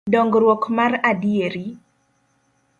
Dongruok 0.13 0.63
mar 0.77 0.91
adieri 1.09 1.65